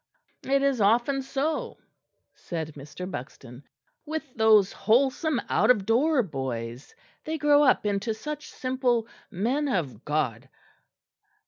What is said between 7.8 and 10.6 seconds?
into such simple men of God."